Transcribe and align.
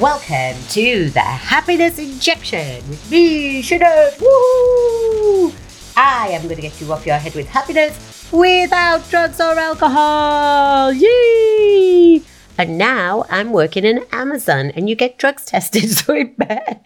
Welcome 0.00 0.56
to 0.70 1.10
the 1.10 1.20
Happiness 1.20 1.98
Injection 1.98 2.88
with 2.88 3.10
me, 3.10 3.62
Sinead. 3.62 4.18
Woo! 4.18 5.52
I 5.94 6.28
am 6.28 6.44
going 6.44 6.56
to 6.56 6.62
get 6.62 6.80
you 6.80 6.90
off 6.90 7.04
your 7.04 7.18
head 7.18 7.34
with 7.34 7.46
happiness 7.46 8.32
without 8.32 9.06
drugs 9.10 9.38
or 9.38 9.58
alcohol. 9.58 10.94
Yay! 10.94 12.22
And 12.56 12.78
now 12.78 13.26
I'm 13.28 13.52
working 13.52 13.84
in 13.84 14.06
Amazon, 14.10 14.70
and 14.70 14.88
you 14.88 14.96
get 14.96 15.18
drugs 15.18 15.44
tested, 15.44 15.90
so 15.90 16.14
it 16.14 16.34
better. 16.38 16.80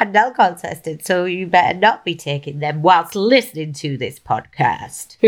and 0.00 0.16
alcohol 0.16 0.54
tested, 0.54 1.04
so 1.04 1.26
you 1.26 1.46
better 1.46 1.78
not 1.78 2.02
be 2.02 2.14
taking 2.14 2.60
them 2.60 2.80
whilst 2.80 3.14
listening 3.14 3.74
to 3.74 3.98
this 3.98 4.18
podcast. 4.18 5.18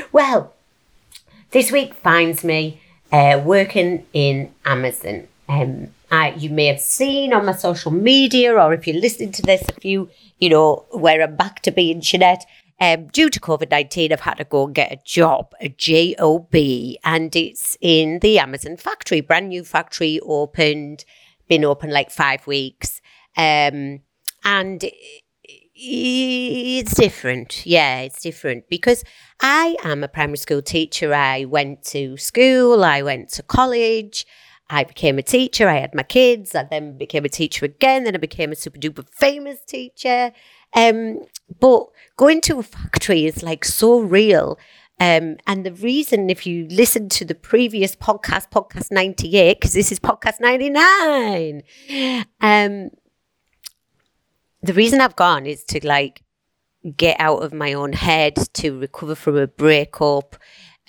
well, 0.10 0.54
this 1.52 1.70
week 1.70 1.94
finds 1.94 2.42
me 2.42 2.80
uh, 3.12 3.40
working 3.44 4.06
in 4.12 4.52
Amazon. 4.64 5.28
Um, 5.48 5.88
I, 6.10 6.30
you 6.34 6.50
may 6.50 6.66
have 6.66 6.80
seen 6.80 7.32
on 7.32 7.46
my 7.46 7.52
social 7.52 7.90
media, 7.90 8.54
or 8.54 8.72
if 8.72 8.86
you're 8.86 9.00
listening 9.00 9.32
to 9.32 9.42
this, 9.42 9.62
if 9.68 9.84
you, 9.84 10.08
you 10.38 10.48
know, 10.48 10.84
where 10.90 11.22
I'm 11.22 11.36
back 11.36 11.60
to 11.62 11.70
being 11.70 12.00
Jeanette, 12.00 12.44
um, 12.80 13.06
due 13.08 13.28
to 13.28 13.40
COVID 13.40 13.70
19, 13.70 14.12
I've 14.12 14.20
had 14.20 14.38
to 14.38 14.44
go 14.44 14.66
and 14.66 14.74
get 14.74 14.92
a 14.92 14.98
job, 15.04 15.52
a 15.60 15.68
job, 15.68 16.48
and 16.54 17.36
it's 17.36 17.76
in 17.80 18.20
the 18.20 18.38
Amazon 18.38 18.76
factory, 18.76 19.20
brand 19.20 19.48
new 19.48 19.64
factory, 19.64 20.20
opened, 20.20 21.04
been 21.48 21.64
open 21.64 21.90
like 21.90 22.10
five 22.10 22.46
weeks. 22.46 23.00
Um, 23.36 24.00
and 24.44 24.84
it's 25.80 26.94
different. 26.94 27.64
Yeah, 27.64 28.00
it's 28.00 28.20
different 28.20 28.68
because 28.68 29.04
I 29.40 29.76
am 29.84 30.02
a 30.02 30.08
primary 30.08 30.38
school 30.38 30.60
teacher. 30.60 31.14
I 31.14 31.44
went 31.44 31.84
to 31.86 32.16
school, 32.16 32.84
I 32.84 33.02
went 33.02 33.28
to 33.30 33.42
college, 33.44 34.26
I 34.68 34.84
became 34.84 35.18
a 35.18 35.22
teacher. 35.22 35.68
I 35.68 35.78
had 35.78 35.94
my 35.94 36.02
kids, 36.02 36.54
I 36.54 36.64
then 36.64 36.98
became 36.98 37.24
a 37.24 37.28
teacher 37.28 37.64
again, 37.64 38.04
then 38.04 38.14
I 38.14 38.18
became 38.18 38.50
a 38.50 38.56
super 38.56 38.78
duper 38.78 39.08
famous 39.12 39.60
teacher. 39.64 40.32
Um, 40.74 41.20
but 41.60 41.86
going 42.16 42.40
to 42.42 42.58
a 42.58 42.62
factory 42.62 43.26
is 43.26 43.42
like 43.42 43.64
so 43.64 44.00
real. 44.00 44.58
Um, 45.00 45.36
and 45.46 45.64
the 45.64 45.72
reason, 45.72 46.28
if 46.28 46.44
you 46.44 46.66
listen 46.68 47.08
to 47.10 47.24
the 47.24 47.36
previous 47.36 47.94
podcast, 47.94 48.50
podcast 48.50 48.90
98, 48.90 49.60
because 49.60 49.74
this 49.74 49.92
is 49.92 50.00
podcast 50.00 50.40
99, 50.40 51.62
um, 52.40 52.90
the 54.62 54.72
reason 54.72 55.00
I've 55.00 55.16
gone 55.16 55.46
is 55.46 55.64
to 55.64 55.86
like 55.86 56.22
get 56.96 57.18
out 57.20 57.42
of 57.42 57.52
my 57.52 57.72
own 57.72 57.92
head, 57.92 58.36
to 58.54 58.78
recover 58.78 59.14
from 59.14 59.36
a 59.36 59.46
breakup. 59.46 60.36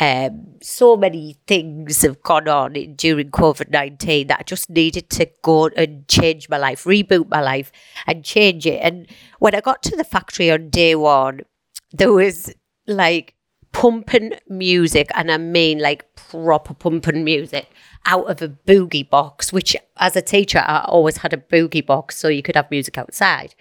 Um, 0.02 0.56
so 0.62 0.95
many 0.95 1.38
things 1.45 2.03
have 2.03 2.22
gone 2.23 2.47
on 2.47 2.73
during 2.95 3.31
COVID 3.31 3.70
19 3.70 4.28
that 4.28 4.40
I 4.40 4.44
just 4.44 4.70
needed 4.70 5.09
to 5.12 5.28
go 5.42 5.67
and 5.67 6.08
change 6.08 6.47
my 6.47 6.58
life, 6.58 6.86
reboot 6.86 7.30
my 7.30 7.42
life 7.42 7.72
and 8.08 8.23
change 8.23 8.66
it. 8.66 8.80
And 8.81 9.08
when 9.40 9.56
I 9.56 9.62
got 9.62 9.84
to 9.84 9.97
the 9.97 10.06
factory 10.06 10.50
on 10.50 10.70
day 10.70 10.95
one, 10.95 11.42
there 11.92 12.14
was 12.14 12.53
like 12.88 13.36
pumping 13.72 14.34
music, 14.48 15.09
and 15.16 15.31
I 15.31 15.38
mean 15.38 15.80
like 15.80 16.16
proper 16.16 16.73
pumping 16.73 17.23
music 17.23 17.70
out 18.06 18.30
of 18.30 18.42
a 18.42 18.50
boogie 18.50 19.09
box, 19.09 19.52
which 19.53 19.75
as 19.98 20.16
a 20.16 20.22
teacher, 20.22 20.59
I 20.59 20.84
always 20.86 21.17
had 21.17 21.34
a 21.34 21.38
boogie 21.38 21.86
box 21.86 22.17
so 22.17 22.28
you 22.28 22.42
could 22.42 22.56
have 22.56 22.72
music 22.72 22.97
outside. 22.97 23.56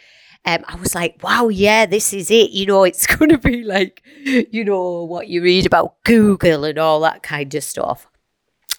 Um, 0.45 0.65
I 0.69 0.77
was 0.77 0.95
like, 0.95 1.23
wow, 1.23 1.49
yeah, 1.49 1.85
this 1.87 2.13
is 2.13 2.31
it. 2.31 2.51
You 2.51 2.67
know, 2.67 2.85
it's 2.91 3.07
going 3.07 3.31
to 3.31 3.39
be 3.39 3.65
like, 3.65 4.03
you 4.25 4.65
know, 4.65 5.05
what 5.05 5.29
you 5.29 5.43
read 5.43 5.67
about 5.67 6.03
Google 6.05 6.65
and 6.65 6.79
all 6.79 7.01
that 7.01 7.23
kind 7.23 7.55
of 7.55 7.65
stuff. 7.65 8.07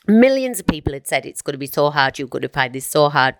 Millions 0.08 0.60
of 0.60 0.66
people 0.68 0.94
had 0.94 1.08
said 1.08 1.26
it's 1.26 1.42
going 1.44 1.54
to 1.54 1.60
be 1.60 1.68
so 1.68 1.92
hard, 1.92 2.18
you're 2.18 2.28
going 2.28 2.42
to 2.42 2.50
find 2.50 2.74
this 2.74 2.90
so 2.90 3.10
hard. 3.10 3.36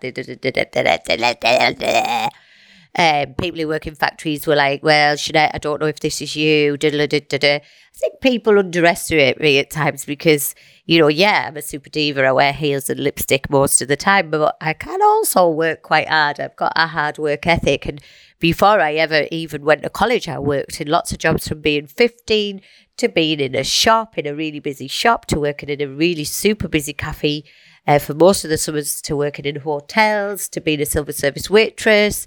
Um, 2.98 3.34
people 3.34 3.60
who 3.60 3.68
work 3.68 3.86
in 3.86 3.94
factories 3.94 4.46
were 4.46 4.56
like, 4.56 4.82
well, 4.82 5.16
Jeanette, 5.16 5.52
I 5.54 5.58
don't 5.58 5.80
know 5.80 5.86
if 5.86 6.00
this 6.00 6.20
is 6.20 6.34
you. 6.34 6.76
I 6.82 6.86
think 6.88 8.20
people 8.20 8.58
underestimate 8.58 9.40
me 9.40 9.58
at 9.58 9.70
times 9.70 10.04
because, 10.04 10.56
you 10.86 10.98
know, 10.98 11.06
yeah, 11.08 11.46
I'm 11.46 11.56
a 11.56 11.62
super 11.62 11.88
diva. 11.88 12.24
I 12.24 12.32
wear 12.32 12.52
heels 12.52 12.90
and 12.90 12.98
lipstick 12.98 13.48
most 13.48 13.80
of 13.80 13.86
the 13.86 13.96
time, 13.96 14.30
but 14.30 14.56
I 14.60 14.72
can 14.72 15.00
also 15.02 15.48
work 15.48 15.82
quite 15.82 16.08
hard. 16.08 16.40
I've 16.40 16.56
got 16.56 16.72
a 16.74 16.88
hard 16.88 17.18
work 17.18 17.46
ethic. 17.46 17.86
And 17.86 18.00
before 18.40 18.80
I 18.80 18.94
ever 18.94 19.28
even 19.30 19.64
went 19.64 19.82
to 19.84 19.90
college, 19.90 20.28
I 20.28 20.40
worked 20.40 20.80
in 20.80 20.88
lots 20.88 21.12
of 21.12 21.18
jobs 21.18 21.46
from 21.46 21.60
being 21.60 21.86
15 21.86 22.60
to 22.96 23.08
being 23.08 23.38
in 23.38 23.54
a 23.54 23.64
shop, 23.64 24.18
in 24.18 24.26
a 24.26 24.34
really 24.34 24.60
busy 24.60 24.88
shop, 24.88 25.26
to 25.26 25.38
working 25.38 25.68
in 25.68 25.80
a 25.80 25.86
really 25.86 26.24
super 26.24 26.66
busy 26.66 26.92
cafe 26.92 27.44
uh, 27.86 28.00
for 28.00 28.14
most 28.14 28.42
of 28.42 28.50
the 28.50 28.58
summers, 28.58 29.00
to 29.02 29.16
working 29.16 29.44
in 29.44 29.56
hotels, 29.60 30.48
to 30.48 30.60
being 30.60 30.80
a 30.80 30.86
silver 30.86 31.12
service 31.12 31.48
waitress 31.48 32.26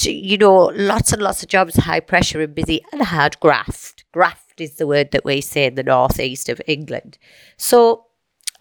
you 0.00 0.38
know, 0.38 0.72
lots 0.74 1.12
and 1.12 1.22
lots 1.22 1.42
of 1.42 1.48
jobs, 1.48 1.76
high 1.76 2.00
pressure 2.00 2.40
and 2.40 2.54
busy, 2.54 2.82
and 2.92 3.02
hard 3.02 3.38
graft. 3.40 4.04
Graft 4.12 4.60
is 4.60 4.76
the 4.76 4.86
word 4.86 5.10
that 5.12 5.24
we 5.24 5.40
say 5.40 5.66
in 5.66 5.74
the 5.74 5.82
northeast 5.82 6.48
of 6.48 6.60
England. 6.66 7.18
So 7.56 8.06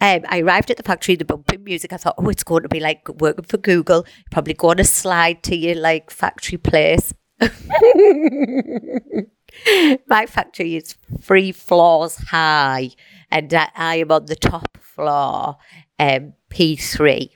um, 0.02 0.22
I 0.28 0.42
arrived 0.42 0.72
at 0.72 0.78
the 0.78 0.84
factory, 0.84 1.16
the 1.16 1.26
bumping 1.26 1.64
music. 1.64 1.94
I 1.94 1.98
thought, 1.98 2.16
oh, 2.18 2.30
it's 2.30 2.44
going 2.44 2.64
to 2.64 2.70
be 2.70 2.80
like 2.80 3.08
working 3.20 3.46
for 3.46 3.58
Google. 3.58 4.06
probably 4.32 4.54
going 4.56 4.78
to 4.78 4.84
slide 4.84 5.44
to 5.44 5.56
your 5.56 5.76
like 5.76 6.10
factory 6.10 6.58
place. 6.58 7.14
My 10.08 10.26
factory 10.26 10.76
is 10.76 10.96
three 11.22 11.52
floors 11.52 12.16
high, 12.18 12.92
and 13.30 13.54
I, 13.54 13.70
I 13.76 13.96
am 13.98 14.12
on 14.12 14.26
the 14.26 14.36
top 14.36 14.78
floor, 14.78 15.58
um, 16.00 16.34
P3 16.50 17.32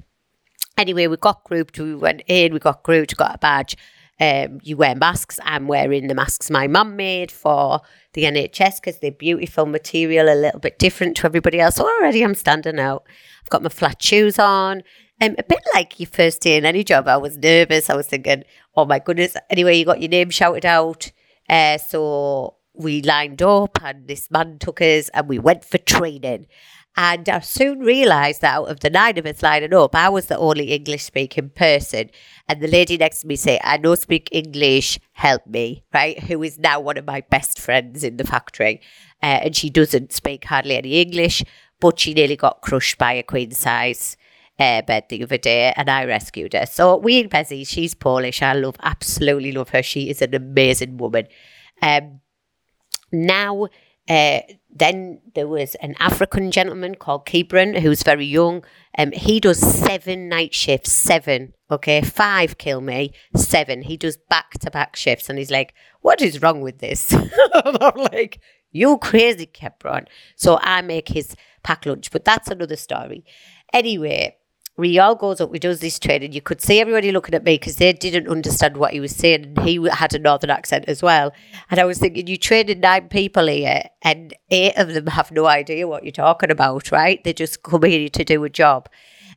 anyway, 0.77 1.07
we 1.07 1.17
got 1.17 1.43
grouped, 1.43 1.79
we 1.79 1.95
went 1.95 2.23
in, 2.27 2.53
we 2.53 2.59
got 2.59 2.83
grouped, 2.83 3.15
got 3.17 3.35
a 3.35 3.37
badge. 3.37 3.75
Um, 4.19 4.59
you 4.63 4.77
wear 4.77 4.95
masks. 4.95 5.39
I'm 5.43 5.67
wearing 5.67 6.07
the 6.07 6.15
masks 6.15 6.49
my 6.49 6.67
mum 6.67 6.95
made 6.95 7.31
for 7.31 7.81
the 8.13 8.23
NHS 8.23 8.75
because 8.79 8.99
they're 8.99 9.11
beautiful 9.11 9.65
material, 9.65 10.29
a 10.29 10.35
little 10.35 10.59
bit 10.59 10.79
different 10.79 11.17
to 11.17 11.25
everybody 11.25 11.59
else. 11.59 11.79
Already 11.79 12.23
I'm 12.23 12.35
standing 12.35 12.79
out. 12.79 13.05
I've 13.43 13.49
got 13.49 13.63
my 13.63 13.69
flat 13.69 14.01
shoes 14.01 14.39
on. 14.39 14.83
Um, 15.21 15.35
a 15.37 15.43
bit 15.43 15.59
like 15.73 15.99
your 15.99 16.07
first 16.07 16.41
day 16.41 16.57
in 16.57 16.65
any 16.65 16.83
job, 16.83 17.07
I 17.07 17.17
was 17.17 17.37
nervous. 17.37 17.89
I 17.89 17.95
was 17.95 18.07
thinking, 18.07 18.43
oh 18.75 18.85
my 18.85 18.99
goodness. 18.99 19.35
Anyway, 19.49 19.77
you 19.77 19.85
got 19.85 20.01
your 20.01 20.09
name 20.09 20.29
shouted 20.29 20.65
out. 20.65 21.11
Uh, 21.49 21.77
so 21.77 22.55
we 22.73 23.01
lined 23.01 23.41
up 23.41 23.81
and 23.83 24.07
this 24.07 24.29
man 24.31 24.59
took 24.59 24.81
us 24.81 25.09
and 25.09 25.27
we 25.27 25.39
went 25.39 25.63
for 25.63 25.77
training. 25.77 26.47
And 26.97 27.27
I 27.27 27.39
soon 27.41 27.79
realised 27.79 28.41
that 28.41 28.55
out 28.55 28.69
of 28.69 28.79
the 28.79 28.89
nine 28.89 29.17
of 29.17 29.25
us 29.25 29.43
lining 29.43 29.73
up, 29.73 29.93
I 29.95 30.07
was 30.07 30.27
the 30.27 30.37
only 30.37 30.71
English 30.71 31.03
speaking 31.03 31.49
person. 31.49 32.09
And 32.47 32.61
the 32.61 32.67
lady 32.67 32.97
next 32.97 33.21
to 33.21 33.27
me 33.27 33.35
said, 33.35 33.59
I 33.63 33.77
know 33.77 33.95
speak 33.95 34.29
English, 34.31 34.99
help 35.11 35.45
me, 35.45 35.83
right? 35.93 36.17
Who 36.23 36.41
is 36.41 36.57
now 36.57 36.79
one 36.79 36.97
of 36.97 37.05
my 37.05 37.21
best 37.29 37.59
friends 37.59 38.03
in 38.03 38.15
the 38.15 38.23
factory. 38.23 38.81
Uh, 39.21 39.43
and 39.43 39.55
she 39.55 39.69
doesn't 39.69 40.13
speak 40.13 40.45
hardly 40.45 40.77
any 40.77 41.01
English, 41.01 41.43
but 41.81 41.99
she 41.99 42.13
nearly 42.13 42.37
got 42.37 42.61
crushed 42.61 42.97
by 42.97 43.13
a 43.13 43.23
queen 43.23 43.51
size 43.51 44.15
uh, 44.57 44.81
bed 44.83 45.05
the 45.09 45.21
other 45.23 45.37
day 45.37 45.73
and 45.75 45.89
I 45.89 46.05
rescued 46.05 46.53
her. 46.53 46.65
So 46.65 46.97
we 46.97 47.19
in 47.19 47.29
Bezzy, 47.29 47.67
she's 47.67 47.93
Polish. 47.93 48.41
I 48.41 48.53
love, 48.53 48.75
absolutely 48.81 49.51
love 49.51 49.69
her. 49.69 49.83
She 49.83 50.09
is 50.09 50.21
an 50.21 50.33
amazing 50.33 50.97
woman. 50.97 51.27
Um, 51.81 52.21
now, 53.11 53.67
uh, 54.07 54.39
then 54.75 55.21
there 55.33 55.47
was 55.47 55.75
an 55.75 55.95
African 55.99 56.51
gentleman 56.51 56.95
called 56.95 57.25
Kibran 57.25 57.79
who's 57.79 58.03
very 58.03 58.25
young. 58.25 58.65
Um, 58.97 59.13
he 59.13 59.39
does 59.39 59.59
seven 59.59 60.27
night 60.27 60.53
shifts, 60.53 60.91
seven. 60.91 61.53
Okay, 61.71 62.01
five 62.01 62.57
kill 62.57 62.81
me, 62.81 63.13
seven. 63.35 63.83
He 63.83 63.95
does 63.95 64.17
back 64.17 64.51
to 64.59 64.69
back 64.69 64.97
shifts, 64.97 65.29
and 65.29 65.39
he's 65.39 65.49
like, 65.49 65.73
"What 66.01 66.21
is 66.21 66.41
wrong 66.41 66.61
with 66.61 66.79
this?" 66.79 67.11
and 67.13 67.31
I'm 67.81 67.97
like, 68.11 68.39
"You 68.71 68.97
crazy, 68.97 69.47
Kibran." 69.47 70.07
So 70.35 70.59
I 70.61 70.81
make 70.81 71.07
his 71.07 71.35
pack 71.63 71.85
lunch, 71.85 72.11
but 72.11 72.25
that's 72.25 72.49
another 72.49 72.75
story. 72.75 73.23
Anyway, 73.73 74.37
Rial 74.77 75.15
goes 75.15 75.39
up, 75.39 75.51
we 75.51 75.59
does 75.59 75.79
this 75.79 75.97
training. 75.99 76.33
You 76.33 76.41
could 76.41 76.61
see 76.61 76.81
everybody 76.81 77.11
looking 77.11 77.33
at 77.33 77.45
me 77.45 77.55
because 77.55 77.77
they 77.77 77.93
didn't 77.93 78.27
understand 78.27 78.75
what 78.75 78.91
he 78.91 78.99
was 78.99 79.15
saying. 79.15 79.45
And 79.45 79.59
he 79.59 79.87
had 79.89 80.13
a 80.13 80.19
northern 80.19 80.49
accent 80.49 80.85
as 80.87 81.01
well. 81.01 81.31
And 81.71 81.79
I 81.79 81.85
was 81.85 81.97
thinking, 81.97 82.27
you 82.27 82.37
trained 82.37 82.81
nine 82.81 83.07
people 83.07 83.47
here, 83.47 83.83
and 84.01 84.33
eight 84.49 84.75
of 84.75 84.93
them 84.93 85.07
have 85.07 85.31
no 85.31 85.45
idea 85.45 85.87
what 85.87 86.03
you're 86.03 86.11
talking 86.11 86.51
about, 86.51 86.91
right? 86.91 87.23
They 87.23 87.31
just 87.31 87.63
come 87.63 87.83
here 87.83 88.09
to 88.09 88.23
do 88.25 88.43
a 88.43 88.49
job. 88.49 88.89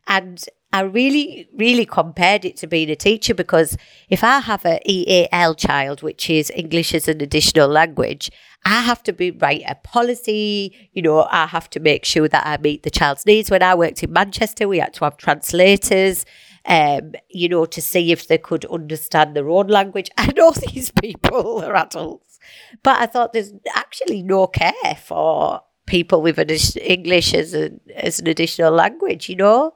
And 0.09 0.45
I 0.73 0.81
really, 0.81 1.49
really 1.57 1.87
compared 1.87 2.45
it 2.45 2.57
to 2.59 2.67
being 2.67 2.91
a 2.91 2.97
teacher 2.97 3.35
because 3.35 3.77
if 4.11 4.23
I 4.23 4.41
have 4.41 4.67
a 4.67 4.81
EAL 4.91 5.55
child, 5.55 6.03
which 6.03 6.29
is 6.29 6.51
English 6.55 6.95
as 6.95 7.09
an 7.09 7.23
additional 7.23 7.69
language, 7.69 8.31
I 8.65 8.83
have 8.83 9.03
to 9.05 9.13
be 9.13 9.31
write 9.31 9.63
a 9.67 9.75
policy. 9.77 10.91
You 10.93 11.03
know, 11.03 11.27
I 11.31 11.47
have 11.47 11.71
to 11.71 11.81
make 11.81 12.05
sure 12.05 12.29
that 12.29 12.47
I 12.47 12.59
meet 12.59 12.83
the 12.83 12.91
child's 12.91 13.25
needs. 13.25 13.51
When 13.51 13.63
I 13.63 13.75
worked 13.75 14.03
in 14.03 14.13
Manchester, 14.13 14.69
we 14.69 14.79
had 14.79 14.95
to 14.95 15.05
have 15.05 15.17
translators. 15.17 16.25
Um, 16.67 17.13
you 17.31 17.49
know, 17.49 17.65
to 17.65 17.81
see 17.81 18.13
if 18.13 18.29
they 18.29 18.37
could 18.37 18.67
understand 18.67 19.35
their 19.35 19.49
own 19.49 19.69
language. 19.69 20.11
I 20.19 20.33
know 20.33 20.51
these 20.51 20.91
people 20.91 21.63
are 21.65 21.75
adults, 21.75 22.39
but 22.83 23.01
I 23.01 23.07
thought 23.07 23.33
there's 23.33 23.55
actually 23.75 24.23
no 24.23 24.49
care 24.49 24.99
for 25.03 25.63
people 25.87 26.21
with 26.21 26.39
an 26.39 26.51
English 26.83 27.33
as, 27.35 27.55
a, 27.55 27.71
as 27.97 28.21
an 28.21 28.27
additional 28.27 28.73
language, 28.73 29.29
you 29.31 29.37
know? 29.37 29.73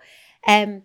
Um, 0.46 0.82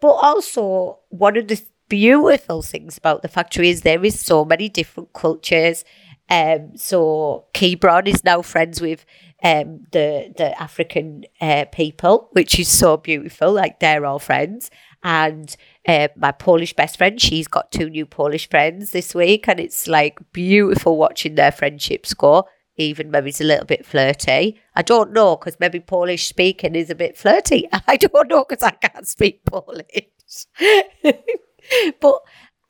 but 0.00 0.12
also, 0.12 1.00
one 1.10 1.36
of 1.36 1.48
the 1.48 1.60
beautiful 1.88 2.62
things 2.62 2.96
about 2.96 3.20
the 3.20 3.28
factory 3.28 3.68
is 3.68 3.82
there 3.82 4.02
is 4.04 4.18
so 4.18 4.44
many 4.44 4.68
different 4.68 5.12
cultures. 5.12 5.84
Um, 6.30 6.76
so 6.76 7.46
Kebron 7.54 8.06
is 8.06 8.24
now 8.24 8.40
friends 8.40 8.80
with 8.80 9.04
um, 9.42 9.86
the 9.90 10.32
the 10.36 10.60
African 10.60 11.24
uh, 11.40 11.64
people, 11.72 12.28
which 12.32 12.58
is 12.58 12.68
so 12.68 12.96
beautiful. 12.96 13.52
Like 13.52 13.80
they're 13.80 14.06
all 14.06 14.20
friends, 14.20 14.70
and 15.02 15.54
uh, 15.88 16.08
my 16.16 16.30
Polish 16.30 16.74
best 16.74 16.98
friend, 16.98 17.20
she's 17.20 17.48
got 17.48 17.72
two 17.72 17.90
new 17.90 18.06
Polish 18.06 18.48
friends 18.48 18.92
this 18.92 19.14
week, 19.14 19.48
and 19.48 19.58
it's 19.58 19.88
like 19.88 20.18
beautiful 20.32 20.96
watching 20.96 21.34
their 21.34 21.52
friendships 21.52 22.14
go. 22.14 22.46
Even 22.76 23.10
maybe 23.10 23.30
it's 23.30 23.40
a 23.40 23.44
little 23.44 23.66
bit 23.66 23.84
flirty. 23.84 24.60
I 24.74 24.82
don't 24.82 25.12
know 25.12 25.36
because 25.36 25.58
maybe 25.58 25.80
Polish 25.80 26.28
speaking 26.28 26.74
is 26.74 26.90
a 26.90 26.94
bit 26.94 27.16
flirty. 27.16 27.68
I 27.88 27.96
don't 27.96 28.28
know 28.28 28.44
because 28.48 28.62
I 28.62 28.70
can't 28.70 29.06
speak 29.06 29.44
Polish. 29.44 30.46
but 32.00 32.20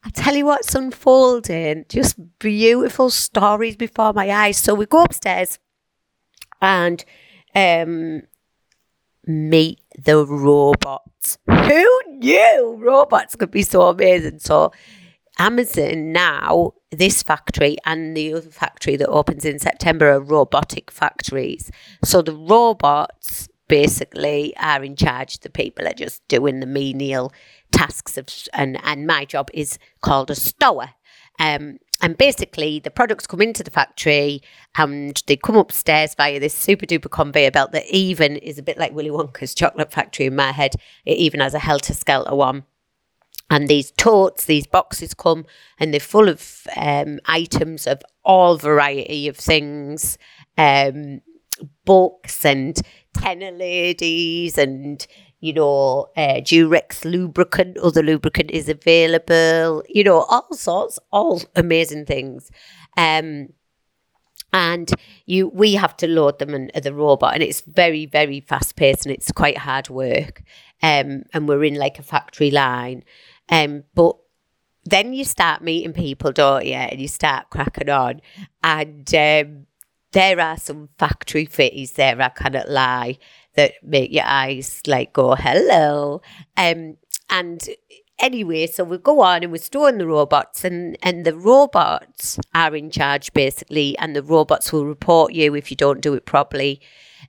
I 0.03 0.11
tell 0.11 0.35
you 0.35 0.47
what's 0.47 0.75
unfolding, 0.75 1.85
just 1.89 2.17
beautiful 2.39 3.11
stories 3.11 3.77
before 3.77 4.13
my 4.13 4.31
eyes. 4.31 4.57
So 4.57 4.75
we 4.75 4.87
go 4.87 5.03
upstairs 5.03 5.59
and 6.63 7.05
um, 7.55 8.23
meet 9.27 9.81
the 9.99 10.25
robots. 10.25 11.39
Who 11.47 12.01
knew 12.09 12.77
robots 12.79 13.37
could 13.37 13.51
be 13.51 13.63
so 13.63 13.83
amazing? 13.89 14.39
So 14.39 14.73
Amazon 15.39 16.13
now, 16.13 16.73
this 16.91 17.23
factory 17.23 17.77
and 17.85 18.17
the 18.17 18.35
other 18.35 18.51
factory 18.51 18.97
that 18.97 19.09
opens 19.09 19.45
in 19.45 19.59
September 19.59 20.11
are 20.11 20.21
robotic 20.21 20.91
factories. 20.91 21.71
So 22.05 22.23
the 22.23 22.35
robots 22.35 23.49
basically 23.69 24.55
are 24.57 24.83
in 24.83 24.97
charge. 24.97 25.39
The 25.39 25.51
people 25.51 25.87
are 25.87 25.95
just 25.95 26.27
doing 26.29 26.61
the 26.61 26.67
menial 26.67 27.33
tasks 27.81 28.17
of, 28.19 28.27
and 28.53 28.79
and 28.85 29.07
my 29.07 29.25
job 29.25 29.51
is 29.55 29.79
called 30.01 30.31
a 30.31 30.35
stower. 30.35 30.91
Um, 31.39 31.79
and 32.03 32.17
basically, 32.17 32.81
the 32.81 32.91
products 32.91 33.27
come 33.27 33.43
into 33.43 33.63
the 33.63 33.71
factory 33.71 34.43
and 34.77 35.23
they 35.27 35.37
come 35.37 35.57
upstairs 35.57 36.15
via 36.15 36.41
this 36.41 36.55
super 36.55 36.87
duper 36.87 37.11
conveyor 37.11 37.51
belt 37.51 37.73
that 37.73 37.87
even 37.87 38.37
is 38.37 38.59
a 38.59 38.63
bit 38.63 38.79
like 38.79 38.95
Willy 38.95 39.11
Wonka's 39.11 39.55
chocolate 39.55 39.93
factory 39.93 40.27
in 40.27 40.37
my 40.37 40.53
head. 40.53 40.75
It 41.05 41.19
even 41.19 41.41
has 41.41 41.55
a 41.55 41.59
helter 41.59 41.95
skelter 41.95 42.35
one. 42.35 42.65
And 43.51 43.69
these 43.69 43.91
totes, 43.91 44.45
these 44.45 44.67
boxes 44.67 45.13
come 45.13 45.45
and 45.79 45.93
they're 45.93 46.01
full 46.01 46.29
of 46.29 46.67
um, 46.77 47.19
items 47.27 47.87
of 47.87 48.01
all 48.25 48.57
variety 48.57 49.29
of 49.29 49.37
things. 49.37 50.17
Um, 50.57 51.21
books 51.85 52.45
and 52.45 52.81
Tena 53.15 53.57
Ladies 53.57 54.57
and 54.57 55.07
you 55.41 55.53
know 55.53 56.09
uh, 56.17 56.41
Durex 56.41 57.05
lubricant 57.05 57.79
other 57.79 58.03
lubricant 58.03 58.51
is 58.51 58.69
available 58.69 59.83
you 59.89 60.05
know 60.05 60.23
all 60.29 60.49
sorts 60.53 60.99
all 61.11 61.43
amazing 61.57 62.07
things. 62.07 62.51
Um 62.97 63.49
and 64.53 64.91
you 65.27 65.49
we 65.49 65.75
have 65.75 65.97
to 65.99 66.07
load 66.09 66.39
them 66.39 66.55
in 66.55 66.71
the 66.83 66.93
robot 66.93 67.35
and 67.35 67.43
it's 67.43 67.61
very 67.63 68.07
very 68.07 68.41
fast 68.41 68.77
paced 68.77 69.07
and 69.07 69.15
it's 69.15 69.33
quite 69.33 69.59
hard 69.59 69.89
work. 69.89 70.43
Um 70.83 71.23
and 71.33 71.49
we're 71.49 71.65
in 71.65 71.75
like 71.75 71.99
a 71.99 72.03
factory 72.03 72.51
line. 72.51 73.05
Um 73.49 73.85
but 73.95 74.17
then 74.85 75.13
you 75.13 75.25
start 75.25 75.63
meeting 75.63 75.93
people 75.93 76.33
don't 76.33 76.67
you? 76.67 76.75
And 76.75 77.01
you 77.01 77.09
start 77.09 77.51
cracking 77.51 77.91
on. 77.91 78.21
And 78.63 79.15
um 79.15 79.67
there 80.13 80.41
are 80.41 80.57
some 80.57 80.89
factory 80.99 81.47
fitties 81.47 81.95
there, 81.95 82.21
I 82.21 82.31
cannot 82.31 82.69
lie, 82.69 83.19
that 83.55 83.73
make 83.83 84.13
your 84.13 84.25
eyes 84.27 84.81
like 84.87 85.13
go, 85.13 85.35
hello. 85.35 86.23
Um, 86.57 86.97
and 87.29 87.69
anyway, 88.19 88.67
so 88.67 88.85
we 88.85 88.99
go 88.99 89.21
on 89.21 89.43
and 89.43 89.53
we're 89.53 89.59
storing 89.59 89.99
the 89.99 90.07
robots, 90.07 90.65
and, 90.65 90.97
and 91.03 91.25
the 91.25 91.37
robots 91.37 92.39
are 92.55 92.75
in 92.77 92.91
charge 92.91 93.33
basically, 93.33 93.97
and 93.99 94.15
the 94.15 94.23
robots 94.23 94.73
will 94.73 94.87
report 94.87 95.33
you 95.33 95.55
if 95.55 95.71
you 95.71 95.77
don't 95.77 96.01
do 96.01 96.15
it 96.15 96.27
properly. 96.27 96.81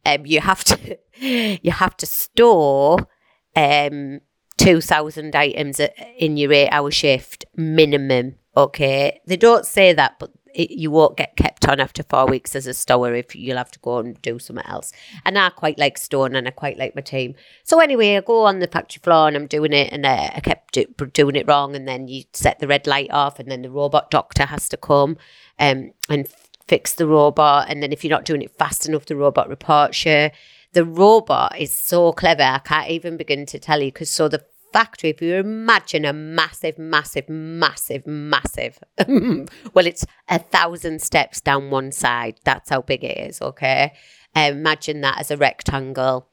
Um, 0.05 0.25
you 0.25 0.41
have 0.41 0.63
to 0.65 0.97
you 1.19 1.71
have 1.71 1.97
to 1.97 2.05
store 2.05 3.07
um, 3.55 4.21
two 4.57 4.81
thousand 4.81 5.35
items 5.35 5.79
in 6.17 6.37
your 6.37 6.53
eight 6.53 6.69
hour 6.69 6.91
shift 6.91 7.45
minimum. 7.55 8.35
Okay, 8.55 9.21
they 9.25 9.37
don't 9.37 9.65
say 9.65 9.93
that, 9.93 10.19
but 10.19 10.31
it, 10.53 10.71
you 10.71 10.91
won't 10.91 11.17
get 11.17 11.35
kept 11.35 11.67
on 11.67 11.79
after 11.79 12.03
four 12.03 12.25
weeks 12.25 12.55
as 12.55 12.67
a 12.67 12.73
stower 12.73 13.13
if 13.13 13.35
you'll 13.35 13.57
have 13.57 13.71
to 13.71 13.79
go 13.79 13.97
and 13.97 14.21
do 14.21 14.39
something 14.39 14.65
else. 14.67 14.91
And 15.25 15.37
I 15.37 15.49
quite 15.49 15.77
like 15.77 15.97
stone 15.97 16.35
and 16.35 16.47
I 16.47 16.51
quite 16.51 16.77
like 16.77 16.95
my 16.95 17.01
team. 17.01 17.35
So 17.63 17.79
anyway, 17.79 18.17
I 18.17 18.21
go 18.21 18.45
on 18.45 18.59
the 18.59 18.67
factory 18.67 19.01
floor 19.03 19.27
and 19.27 19.35
I'm 19.35 19.47
doing 19.47 19.73
it 19.73 19.91
and 19.91 20.05
uh, 20.05 20.29
I 20.35 20.39
kept 20.39 20.73
do, 20.73 20.85
doing 21.13 21.35
it 21.35 21.47
wrong. 21.47 21.75
And 21.75 21.87
then 21.87 22.07
you 22.07 22.23
set 22.33 22.59
the 22.59 22.67
red 22.67 22.87
light 22.87 23.11
off 23.11 23.39
and 23.39 23.49
then 23.49 23.61
the 23.61 23.71
robot 23.71 24.11
doctor 24.11 24.45
has 24.45 24.69
to 24.69 24.77
come 24.77 25.17
um, 25.59 25.91
and 26.09 26.27
f- 26.27 26.49
fix 26.67 26.93
the 26.93 27.07
robot. 27.07 27.67
And 27.69 27.81
then 27.81 27.91
if 27.91 28.03
you're 28.03 28.09
not 28.11 28.25
doing 28.25 28.41
it 28.41 28.57
fast 28.57 28.87
enough, 28.87 29.05
the 29.05 29.15
robot 29.15 29.49
reports 29.49 30.05
you. 30.05 30.31
The 30.73 30.85
robot 30.85 31.57
is 31.59 31.73
so 31.73 32.13
clever. 32.13 32.43
I 32.43 32.59
can't 32.59 32.89
even 32.89 33.17
begin 33.17 33.45
to 33.47 33.59
tell 33.59 33.81
you 33.81 33.91
because 33.91 34.09
so 34.09 34.29
the 34.29 34.45
factory, 34.71 35.09
if 35.11 35.21
you 35.21 35.35
imagine 35.35 36.05
a 36.05 36.13
massive, 36.13 36.77
massive, 36.77 37.29
massive, 37.29 38.05
massive, 38.07 38.79
well, 39.73 39.87
it's 39.87 40.05
a 40.29 40.39
thousand 40.39 41.01
steps 41.01 41.41
down 41.41 41.69
one 41.69 41.91
side. 41.91 42.39
That's 42.43 42.69
how 42.69 42.81
big 42.81 43.03
it 43.03 43.17
is, 43.17 43.41
okay? 43.41 43.93
Um, 44.35 44.57
imagine 44.57 45.01
that 45.01 45.19
as 45.19 45.31
a 45.31 45.37
rectangle. 45.37 46.27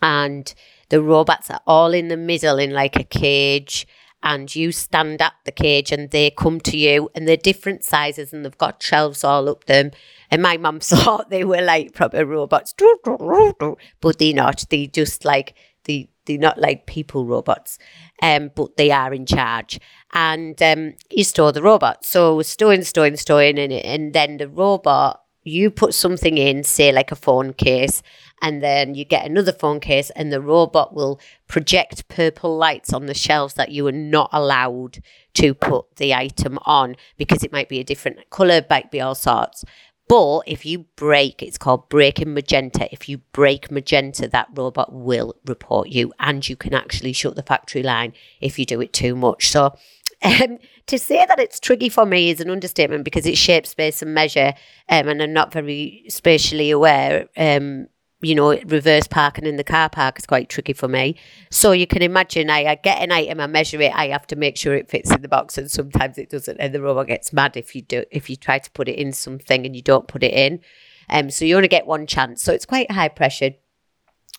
And 0.00 0.52
the 0.88 1.02
robots 1.02 1.50
are 1.50 1.60
all 1.66 1.92
in 1.92 2.08
the 2.08 2.16
middle 2.16 2.58
in 2.58 2.70
like 2.70 2.96
a 2.96 3.04
cage. 3.04 3.86
And 4.20 4.54
you 4.54 4.72
stand 4.72 5.22
at 5.22 5.34
the 5.44 5.52
cage 5.52 5.92
and 5.92 6.10
they 6.10 6.30
come 6.30 6.58
to 6.62 6.76
you 6.76 7.08
and 7.14 7.28
they're 7.28 7.36
different 7.36 7.84
sizes 7.84 8.32
and 8.32 8.44
they've 8.44 8.58
got 8.58 8.82
shelves 8.82 9.22
all 9.22 9.48
up 9.48 9.64
them. 9.64 9.92
And 10.30 10.42
my 10.42 10.56
mum 10.56 10.80
thought 10.80 11.30
they 11.30 11.44
were 11.44 11.62
like 11.62 11.94
proper 11.94 12.26
robots, 12.26 12.74
but 14.00 14.18
they're 14.18 14.34
not. 14.34 14.64
They 14.70 14.86
just 14.88 15.24
like, 15.24 15.54
they 15.88 16.10
they're 16.28 16.38
not 16.38 16.60
like 16.60 16.86
people 16.86 17.24
robots, 17.24 17.78
um, 18.22 18.50
but 18.54 18.76
they 18.76 18.92
are 18.92 19.12
in 19.12 19.26
charge. 19.26 19.80
And 20.12 20.62
um, 20.62 20.94
you 21.10 21.24
store 21.24 21.50
the 21.50 21.62
robot. 21.62 22.04
So 22.04 22.42
storing, 22.42 22.84
storing, 22.84 23.16
storing, 23.16 23.58
and, 23.58 23.72
and 23.72 24.12
then 24.12 24.36
the 24.36 24.48
robot, 24.48 25.22
you 25.42 25.70
put 25.70 25.94
something 25.94 26.36
in, 26.36 26.62
say 26.62 26.92
like 26.92 27.10
a 27.10 27.16
phone 27.16 27.54
case, 27.54 28.02
and 28.42 28.62
then 28.62 28.94
you 28.94 29.04
get 29.04 29.24
another 29.24 29.52
phone 29.52 29.80
case, 29.80 30.10
and 30.10 30.30
the 30.30 30.40
robot 30.40 30.94
will 30.94 31.18
project 31.48 32.06
purple 32.08 32.56
lights 32.56 32.92
on 32.92 33.06
the 33.06 33.14
shelves 33.14 33.54
that 33.54 33.70
you 33.70 33.86
are 33.86 33.92
not 33.92 34.28
allowed 34.32 35.02
to 35.34 35.54
put 35.54 35.96
the 35.96 36.12
item 36.12 36.58
on 36.66 36.94
because 37.16 37.42
it 37.42 37.52
might 37.52 37.68
be 37.68 37.80
a 37.80 37.84
different 37.84 38.28
color, 38.28 38.62
might 38.68 38.90
be 38.90 39.00
all 39.00 39.14
sorts. 39.14 39.64
But 40.08 40.40
if 40.46 40.64
you 40.64 40.86
break, 40.96 41.42
it's 41.42 41.58
called 41.58 41.88
breaking 41.90 42.32
magenta. 42.32 42.88
If 42.90 43.08
you 43.08 43.18
break 43.32 43.70
magenta, 43.70 44.26
that 44.28 44.48
robot 44.54 44.92
will 44.92 45.36
report 45.44 45.88
you, 45.88 46.12
and 46.18 46.48
you 46.48 46.56
can 46.56 46.72
actually 46.74 47.12
shut 47.12 47.36
the 47.36 47.42
factory 47.42 47.82
line 47.82 48.14
if 48.40 48.58
you 48.58 48.64
do 48.64 48.80
it 48.80 48.94
too 48.94 49.14
much. 49.14 49.50
So, 49.50 49.76
um, 50.22 50.58
to 50.86 50.98
say 50.98 51.24
that 51.26 51.38
it's 51.38 51.60
tricky 51.60 51.90
for 51.90 52.06
me 52.06 52.30
is 52.30 52.40
an 52.40 52.50
understatement 52.50 53.04
because 53.04 53.26
it's 53.26 53.38
shape, 53.38 53.66
space, 53.66 54.00
and 54.00 54.14
measure, 54.14 54.54
um, 54.88 55.08
and 55.08 55.22
I'm 55.22 55.32
not 55.34 55.52
very 55.52 56.04
spatially 56.08 56.70
aware. 56.70 57.28
Um, 57.36 57.88
you 58.20 58.34
know, 58.34 58.58
reverse 58.66 59.06
parking 59.06 59.46
in 59.46 59.56
the 59.56 59.64
car 59.64 59.88
park 59.88 60.18
is 60.18 60.26
quite 60.26 60.48
tricky 60.48 60.72
for 60.72 60.88
me. 60.88 61.16
So 61.50 61.70
you 61.72 61.86
can 61.86 62.02
imagine 62.02 62.50
I, 62.50 62.64
I, 62.64 62.74
get 62.74 63.00
an 63.00 63.12
item, 63.12 63.40
I 63.40 63.46
measure 63.46 63.80
it, 63.80 63.92
I 63.94 64.08
have 64.08 64.26
to 64.28 64.36
make 64.36 64.56
sure 64.56 64.74
it 64.74 64.90
fits 64.90 65.12
in 65.12 65.22
the 65.22 65.28
box, 65.28 65.56
and 65.56 65.70
sometimes 65.70 66.18
it 66.18 66.30
doesn't, 66.30 66.58
and 66.58 66.74
the 66.74 66.82
robot 66.82 67.06
gets 67.06 67.32
mad 67.32 67.56
if 67.56 67.76
you 67.76 67.82
do 67.82 68.04
if 68.10 68.28
you 68.28 68.36
try 68.36 68.58
to 68.58 68.70
put 68.72 68.88
it 68.88 68.98
in 68.98 69.12
something 69.12 69.64
and 69.64 69.76
you 69.76 69.82
don't 69.82 70.08
put 70.08 70.22
it 70.22 70.32
in. 70.32 70.60
Um, 71.08 71.30
so 71.30 71.44
you 71.44 71.56
only 71.56 71.68
get 71.68 71.86
one 71.86 72.06
chance. 72.06 72.42
So 72.42 72.52
it's 72.52 72.66
quite 72.66 72.90
high 72.90 73.08
pressure 73.08 73.52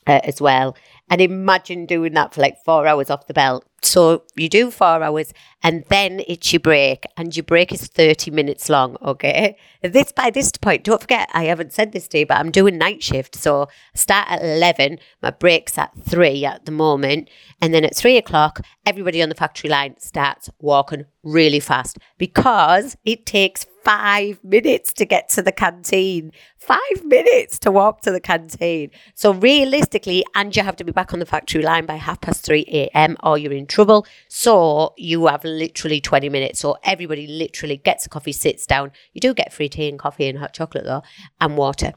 uh, 0.08 0.22
as 0.24 0.42
well. 0.42 0.76
And 1.10 1.22
imagine 1.22 1.86
doing 1.86 2.14
that 2.14 2.34
for 2.34 2.42
like 2.42 2.58
four 2.64 2.86
hours 2.86 3.10
off 3.10 3.28
the 3.28 3.34
belt. 3.34 3.66
So 3.82 4.24
you 4.36 4.50
do 4.50 4.72
four 4.72 5.04
hours 5.04 5.34
and 5.62 5.84
then 5.90 6.22
it's 6.28 6.54
your 6.54 6.62
break, 6.62 7.06
and 7.18 7.36
your 7.36 7.44
break 7.44 7.74
is 7.74 7.86
30 7.88 8.32
minutes 8.32 8.70
long. 8.70 8.96
Okay. 9.02 9.58
This 9.82 10.12
by 10.12 10.30
this 10.30 10.52
point, 10.52 10.86
don't 10.86 11.02
forget, 11.02 11.30
I 11.34 11.46
haven't 11.46 11.74
said 11.74 11.92
this 11.92 12.08
to 12.10 12.20
you, 12.20 12.26
but 12.26 12.38
I'm 12.38 12.52
doing 12.52 12.78
night 12.78 13.04
shift. 13.04 13.36
So 13.36 13.68
start 13.94 14.30
at 14.30 14.42
11, 14.42 15.00
my 15.22 15.32
break's 15.32 15.78
at 15.78 15.92
three 16.02 16.46
at 16.46 16.66
the 16.66 16.72
moment. 16.72 17.30
And 17.62 17.74
then 17.74 17.84
at 17.84 17.96
three 17.96 18.16
o'clock, 18.16 18.62
everybody 18.86 19.22
on 19.22 19.30
the 19.30 19.36
factory 19.36 19.70
line 19.70 19.96
starts 20.00 20.50
walking 20.60 21.06
really 21.24 21.60
fast 21.60 21.98
because 22.18 22.96
it 23.04 23.26
takes 23.26 23.66
five 23.84 24.42
minutes 24.44 24.94
to 24.94 25.06
get 25.06 25.30
to 25.30 25.42
the 25.42 25.52
canteen. 25.52 26.32
Five 26.58 27.04
minutes 27.04 27.58
to 27.60 27.72
walk 27.72 28.02
to 28.02 28.12
the 28.12 28.20
canteen. 28.20 28.92
So 29.16 29.34
realistically, 29.34 30.24
and 30.36 30.56
you 30.56 30.64
have 30.64 30.76
to 30.78 30.84
be 30.84 30.92
back 30.92 31.14
on 31.14 31.20
the 31.20 31.26
factory 31.26 31.62
line 31.62 31.86
by 31.86 31.96
half 31.96 32.22
past 32.22 32.46
3 32.46 32.66
a.m. 32.68 33.18
or 33.24 33.38
you're 33.38 33.54
in 33.54 33.66
trouble. 33.70 34.06
So 34.28 34.94
you 34.98 35.28
have 35.28 35.44
literally 35.44 36.02
20 36.02 36.28
minutes. 36.30 36.60
So 36.60 36.78
everybody 36.84 37.28
literally 37.28 37.78
gets 37.78 38.06
a 38.06 38.10
coffee, 38.10 38.32
sits 38.32 38.66
down. 38.66 38.92
You 39.14 39.22
do 39.22 39.34
get 39.34 39.54
free 39.54 39.70
tea 39.70 39.88
and 39.88 40.00
coffee 40.00 40.28
and 40.28 40.40
hot 40.40 40.54
chocolate 40.54 40.86
though, 40.86 41.04
and 41.40 41.56
water. 41.58 41.94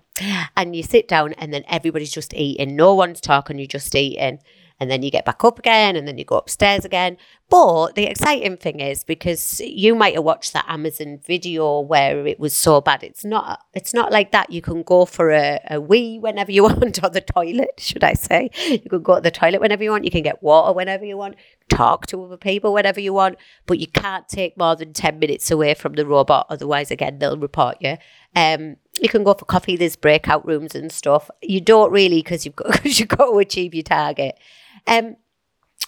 And 0.57 0.77
you 0.77 0.83
sit 0.83 1.09
down 1.09 1.33
and 1.35 1.53
then 1.53 1.65
everybody's 1.69 2.13
just 2.13 2.35
eating. 2.35 2.77
No 2.77 2.95
one's 2.95 3.21
talking, 3.21 3.59
you're 3.59 3.67
just 3.67 3.95
eating. 3.95 4.39
And 4.83 4.91
then 4.91 5.03
you 5.03 5.13
get 5.13 5.25
back 5.25 5.45
up 5.45 5.61
again 5.61 5.95
and 5.95 6.09
then 6.09 6.19
you 6.19 6.25
go 6.25 6.37
upstairs 6.37 6.85
again. 6.85 7.17
But 7.49 7.93
the 7.95 8.05
exciting 8.05 8.57
thing 8.57 8.81
is 8.81 9.05
because 9.05 9.61
you 9.61 9.95
might 9.95 10.15
have 10.15 10.25
watched 10.25 10.53
that 10.55 10.65
Amazon 10.67 11.21
video 11.25 11.79
where 11.81 12.27
it 12.27 12.41
was 12.41 12.53
so 12.53 12.81
bad. 12.81 13.05
It's 13.05 13.25
not 13.25 13.63
it's 13.75 13.95
not 13.95 14.11
like 14.11 14.33
that. 14.33 14.51
You 14.51 14.61
can 14.61 14.83
go 14.83 15.05
for 15.05 15.31
a, 15.31 15.61
a 15.71 15.81
wee 15.81 16.19
whenever 16.19 16.51
you 16.51 16.63
want 16.69 17.05
or 17.05 17.11
the 17.11 17.21
toilet, 17.21 17.75
should 17.79 18.03
I 18.03 18.15
say. 18.15 18.51
You 18.67 18.91
can 18.91 19.03
go 19.03 19.15
to 19.15 19.21
the 19.21 19.31
toilet 19.31 19.61
whenever 19.61 19.85
you 19.85 19.91
want, 19.91 20.05
you 20.05 20.11
can 20.11 20.25
get 20.25 20.43
water 20.43 20.73
whenever 20.75 21.05
you 21.05 21.17
want, 21.17 21.37
talk 21.69 22.07
to 22.09 22.25
other 22.25 22.37
people 22.37 22.73
whenever 22.73 23.01
you 23.01 23.13
want, 23.13 23.37
but 23.67 23.79
you 23.79 23.87
can't 23.87 24.27
take 24.29 24.57
more 24.59 24.75
than 24.75 24.93
ten 24.93 25.21
minutes 25.21 25.51
away 25.51 25.75
from 25.75 25.93
the 25.93 26.07
robot, 26.07 26.47
otherwise 26.51 26.91
again 26.91 27.21
they'll 27.21 27.39
report 27.39 27.77
you. 27.81 27.99
Um, 28.35 28.77
you 29.01 29.09
can 29.09 29.25
go 29.25 29.35
for 29.35 29.45
coffee. 29.45 29.77
There's 29.77 29.97
breakout 29.97 30.47
rooms 30.47 30.75
and 30.75 30.91
stuff. 30.91 31.31
You 31.43 31.61
don't 31.61 31.93
really 31.93 32.23
because 32.23 32.45
you've 32.45 32.57
got 32.57 32.73
because 32.73 32.99
you've 32.99 33.09
got 33.09 33.31
to 33.31 33.39
achieve 33.39 33.75
your 33.75 33.83
target. 33.83 34.39
Um, 34.87 35.17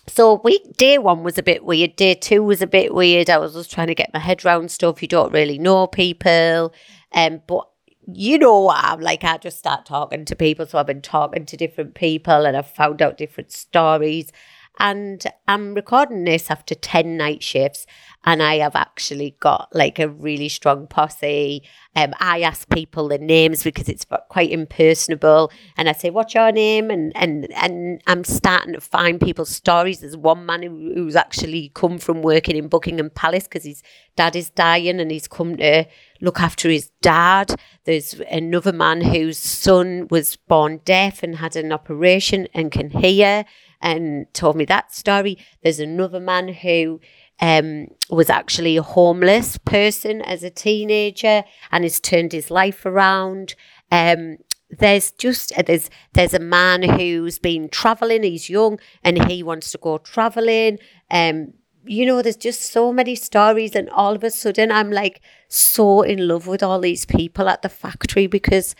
so 0.06 0.40
week 0.44 0.76
day 0.76 0.98
one 0.98 1.22
was 1.22 1.38
a 1.38 1.42
bit 1.42 1.64
weird. 1.64 1.96
Day 1.96 2.14
two 2.14 2.42
was 2.42 2.60
a 2.60 2.66
bit 2.66 2.94
weird. 2.94 3.30
I 3.30 3.38
was 3.38 3.54
just 3.54 3.70
trying 3.70 3.86
to 3.86 3.94
get 3.94 4.12
my 4.12 4.20
head 4.20 4.44
around 4.44 4.70
stuff. 4.70 5.02
You 5.02 5.08
don't 5.08 5.32
really 5.32 5.58
know 5.58 5.86
people, 5.86 6.74
um, 7.12 7.42
but 7.46 7.68
you 8.06 8.38
know 8.38 8.60
what 8.60 8.84
I'm 8.84 9.00
like. 9.00 9.24
I 9.24 9.38
just 9.38 9.58
start 9.58 9.86
talking 9.86 10.24
to 10.26 10.36
people. 10.36 10.66
So 10.66 10.78
I've 10.78 10.86
been 10.86 11.00
talking 11.00 11.46
to 11.46 11.56
different 11.56 11.94
people, 11.94 12.44
and 12.44 12.56
I've 12.56 12.70
found 12.70 13.00
out 13.00 13.16
different 13.16 13.50
stories. 13.52 14.30
And 14.78 15.22
I'm 15.46 15.74
recording 15.74 16.24
this 16.24 16.50
after 16.50 16.74
10 16.74 17.16
night 17.16 17.44
shifts, 17.44 17.86
and 18.24 18.42
I 18.42 18.56
have 18.56 18.74
actually 18.74 19.36
got 19.38 19.68
like 19.72 20.00
a 20.00 20.08
really 20.08 20.48
strong 20.48 20.88
posse. 20.88 21.62
Um, 21.94 22.12
I 22.18 22.40
ask 22.40 22.68
people 22.70 23.06
their 23.06 23.18
names 23.18 23.62
because 23.62 23.88
it's 23.88 24.04
quite 24.28 24.50
impersonable, 24.50 25.52
and 25.76 25.88
I 25.88 25.92
say, 25.92 26.10
"What's 26.10 26.34
your 26.34 26.50
name?" 26.50 26.90
and 26.90 27.12
and 27.14 27.46
and 27.54 28.02
I'm 28.08 28.24
starting 28.24 28.72
to 28.72 28.80
find 28.80 29.20
people's 29.20 29.50
stories. 29.50 30.00
There's 30.00 30.16
one 30.16 30.44
man 30.44 30.64
who, 30.64 30.92
who's 30.94 31.16
actually 31.16 31.70
come 31.74 31.98
from 31.98 32.22
working 32.22 32.56
in 32.56 32.66
Buckingham 32.66 33.10
Palace 33.10 33.44
because 33.44 33.64
his 33.64 33.82
dad 34.16 34.34
is 34.34 34.50
dying, 34.50 34.98
and 34.98 35.10
he's 35.10 35.28
come 35.28 35.56
to 35.58 35.86
look 36.20 36.40
after 36.40 36.68
his 36.68 36.90
dad. 37.02 37.54
There's 37.84 38.20
another 38.30 38.72
man 38.72 39.00
whose 39.00 39.38
son 39.38 40.08
was 40.10 40.36
born 40.36 40.80
deaf 40.84 41.22
and 41.22 41.36
had 41.36 41.56
an 41.56 41.72
operation 41.72 42.48
and 42.54 42.72
can 42.72 42.90
hear 42.90 43.44
and 43.80 44.32
told 44.32 44.56
me 44.56 44.64
that 44.66 44.94
story. 44.94 45.38
There's 45.62 45.80
another 45.80 46.20
man 46.20 46.48
who 46.48 47.00
um, 47.40 47.88
was 48.10 48.30
actually 48.30 48.76
a 48.76 48.82
homeless 48.82 49.58
person 49.58 50.22
as 50.22 50.42
a 50.42 50.50
teenager 50.50 51.44
and 51.70 51.84
has 51.84 52.00
turned 52.00 52.32
his 52.32 52.50
life 52.50 52.86
around. 52.86 53.54
Um, 53.90 54.38
there's 54.70 55.10
just 55.12 55.52
there's 55.66 55.90
there's 56.14 56.34
a 56.34 56.38
man 56.38 56.82
who's 56.82 57.38
been 57.38 57.68
traveling. 57.68 58.22
He's 58.22 58.48
young 58.48 58.78
and 59.02 59.30
he 59.30 59.42
wants 59.42 59.70
to 59.72 59.78
go 59.78 59.98
traveling. 59.98 60.78
Um, 61.10 61.54
you 61.86 62.06
know, 62.06 62.22
there's 62.22 62.36
just 62.36 62.62
so 62.72 62.92
many 62.92 63.14
stories, 63.14 63.74
and 63.74 63.88
all 63.90 64.14
of 64.14 64.24
a 64.24 64.30
sudden, 64.30 64.72
I'm 64.72 64.90
like 64.90 65.20
so 65.48 66.02
in 66.02 66.26
love 66.28 66.46
with 66.46 66.62
all 66.62 66.80
these 66.80 67.04
people 67.06 67.48
at 67.48 67.62
the 67.62 67.68
factory 67.68 68.26
because 68.26 68.74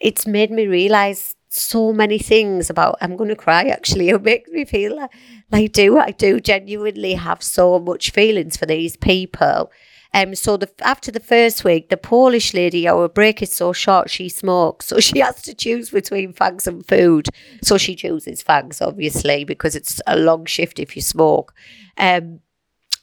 it's 0.00 0.26
made 0.26 0.50
me 0.50 0.66
realize 0.66 1.36
so 1.48 1.92
many 1.92 2.18
things 2.18 2.70
about 2.70 2.96
I'm 3.00 3.16
going 3.16 3.30
to 3.30 3.36
cry 3.36 3.64
actually. 3.64 4.08
It 4.10 4.22
makes 4.22 4.50
me 4.50 4.64
feel 4.64 4.96
like, 4.96 5.10
I 5.52 5.66
do 5.66 5.98
I 5.98 6.12
do 6.12 6.40
genuinely 6.40 7.14
have 7.14 7.42
so 7.42 7.78
much 7.80 8.10
feelings 8.12 8.56
for 8.56 8.66
these 8.66 8.96
people 8.96 9.70
um 10.14 10.34
so 10.34 10.56
the 10.56 10.70
after 10.82 11.10
the 11.10 11.20
first 11.20 11.64
week 11.64 11.88
the 11.88 11.96
Polish 11.96 12.52
lady 12.54 12.86
our 12.88 13.08
break 13.08 13.42
is 13.42 13.52
so 13.52 13.72
short 13.72 14.10
she 14.10 14.28
smokes 14.28 14.86
so 14.86 15.00
she 15.00 15.20
has 15.20 15.42
to 15.42 15.54
choose 15.54 15.90
between 15.90 16.32
fags 16.32 16.66
and 16.66 16.86
food 16.86 17.28
so 17.62 17.78
she 17.78 17.94
chooses 17.94 18.42
fags 18.42 18.84
obviously 18.84 19.44
because 19.44 19.76
it's 19.76 20.00
a 20.06 20.16
long 20.16 20.44
shift 20.44 20.78
if 20.78 20.96
you 20.96 21.02
smoke 21.02 21.52
um 21.98 22.40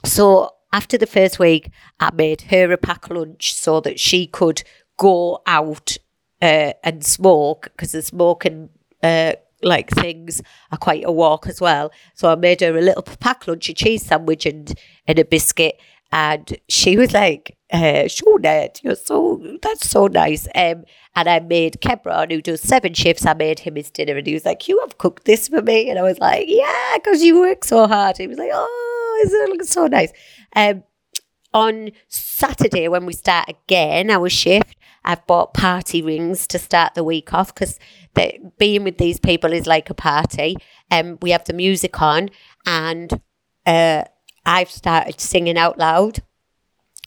so 0.06 0.52
after 0.74 0.98
the 0.98 1.08
first 1.08 1.40
week 1.40 1.72
I 2.00 2.12
made 2.14 2.42
her 2.44 2.72
a 2.72 2.78
pack 2.78 3.10
lunch 3.10 3.56
so 3.56 3.80
that 3.82 4.00
she 4.00 4.28
could 4.28 4.64
go 4.98 5.42
out 5.46 5.98
uh, 6.42 6.74
and 6.84 7.06
smoke 7.06 7.70
because 7.72 7.94
the 7.94 8.02
smoking 8.02 8.70
uh, 9.02 9.34
like 9.64 9.90
things 9.90 10.42
are 10.72 10.78
quite 10.78 11.04
a 11.06 11.12
walk 11.12 11.48
as 11.48 11.60
well. 11.60 11.92
So 12.14 12.30
I 12.30 12.36
made 12.36 12.62
her 12.62 12.78
a 12.78 12.82
little 12.82 13.02
pack 13.02 13.48
lunch, 13.48 13.70
a 13.70 13.74
cheese 13.74 14.06
sandwich 14.06 14.46
and, 14.46 14.74
and 15.08 15.18
a 15.18 15.26
biscuit. 15.26 15.80
And 16.12 16.58
she 16.70 16.98
was 16.98 17.14
like, 17.14 17.58
uh, 17.72 18.08
Ned, 18.40 18.80
you're 18.82 18.96
so, 18.96 19.42
that's 19.62 19.90
so 19.90 20.08
nice. 20.08 20.48
Um, 20.56 20.86
and 21.16 21.28
I 21.28 21.40
made 21.40 21.80
Kebron, 21.82 22.32
who 22.32 22.42
does 22.42 22.62
seven 22.62 22.94
shifts, 22.94 23.26
I 23.26 23.34
made 23.34 23.60
him 23.60 23.76
his 23.76 23.92
dinner. 23.92 24.16
And 24.16 24.26
he 24.26 24.34
was 24.34 24.46
like, 24.46 24.68
you 24.68 24.80
have 24.82 24.98
cooked 24.98 25.26
this 25.26 25.50
for 25.50 25.62
me? 25.62 25.90
And 25.90 26.00
I 26.00 26.04
was 26.04 26.20
like, 26.20 26.46
yeah, 26.48 26.96
because 26.96 27.22
you 27.22 27.40
work 27.40 27.66
so 27.66 27.88
hard. 27.88 28.18
He 28.18 28.28
was 28.28 28.38
like, 28.38 28.52
oh, 28.54 29.20
it 29.24 29.50
looks 29.50 29.70
so 29.70 29.88
nice. 29.88 30.14
Um, 30.56 30.84
on 31.54 31.90
Saturday, 32.08 32.88
when 32.88 33.06
we 33.06 33.14
start 33.14 33.50
again 33.50 34.10
our 34.10 34.30
shift, 34.30 34.76
I've 35.04 35.26
bought 35.26 35.54
party 35.54 36.02
rings 36.02 36.46
to 36.48 36.60
start 36.60 36.94
the 36.94 37.04
week 37.04 37.34
off 37.34 37.54
because 37.54 37.80
being 38.58 38.84
with 38.84 38.98
these 38.98 39.20
people 39.20 39.54
is 39.54 39.66
like 39.66 39.90
a 39.90 39.94
party. 39.94 40.58
And 40.92 41.14
um, 41.14 41.18
we 41.22 41.32
have 41.32 41.46
the 41.46 41.54
music 41.54 42.02
on, 42.02 42.30
and 42.66 43.12
uh, 43.66 44.04
I've 44.48 44.72
started 44.72 45.20
singing 45.20 45.58
out 45.58 45.78
loud. 45.78 46.24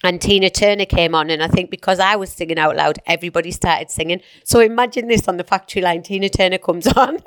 And 0.02 0.20
Tina 0.20 0.48
Turner 0.48 0.86
came 0.86 1.14
on, 1.14 1.28
and 1.28 1.42
I 1.42 1.48
think 1.48 1.70
because 1.70 2.00
I 2.00 2.16
was 2.16 2.32
singing 2.32 2.58
out 2.58 2.74
loud, 2.74 3.00
everybody 3.04 3.50
started 3.50 3.90
singing. 3.90 4.22
So 4.44 4.60
imagine 4.60 5.08
this 5.08 5.28
on 5.28 5.36
the 5.36 5.44
factory 5.44 5.82
line: 5.82 6.02
Tina 6.02 6.30
Turner 6.30 6.56
comes 6.56 6.86
on, 6.96 7.18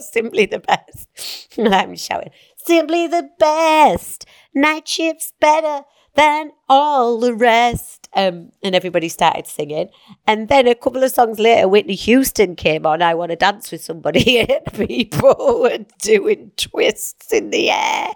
simply 0.00 0.46
the 0.46 0.60
best, 0.60 1.58
I'm 1.58 1.94
shouting, 1.94 2.30
"Simply 2.56 3.06
the 3.06 3.28
best, 3.38 4.24
night 4.54 4.88
shifts 4.88 5.34
better." 5.40 5.84
Than 6.16 6.52
all 6.68 7.20
the 7.20 7.34
rest. 7.34 8.08
Um, 8.14 8.50
and 8.62 8.74
everybody 8.74 9.08
started 9.08 9.46
singing. 9.46 9.90
And 10.26 10.48
then 10.48 10.66
a 10.66 10.74
couple 10.74 11.02
of 11.02 11.10
songs 11.10 11.38
later, 11.38 11.68
Whitney 11.68 11.94
Houston 11.94 12.56
came 12.56 12.86
on, 12.86 13.02
I 13.02 13.14
Want 13.14 13.30
to 13.30 13.36
Dance 13.36 13.70
with 13.70 13.84
Somebody, 13.84 14.40
and 14.48 14.88
people 14.88 15.60
were 15.60 15.84
doing 16.00 16.52
twists 16.56 17.32
in 17.32 17.50
the 17.50 17.70
air 17.70 18.08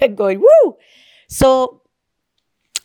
and 0.00 0.16
going, 0.16 0.40
woo! 0.40 0.76
So 1.28 1.82